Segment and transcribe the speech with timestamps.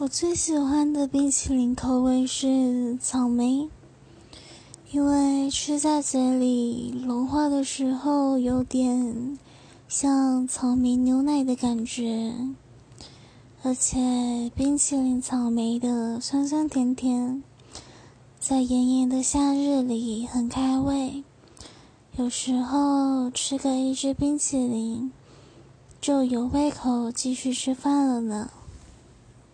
[0.00, 3.68] 我最喜欢的冰淇淋口味是草莓
[4.90, 9.38] 因为吃在嘴里融化的时候有点
[9.88, 12.32] 像草莓牛奶的感觉。
[13.62, 17.42] 而且冰淇淋草莓的酸酸甜甜
[18.38, 21.22] 在炎炎的夏日里很开胃。
[22.16, 25.12] 有时候吃个一只冰淇淋
[26.00, 28.50] 就有胃口继续吃饭了呢。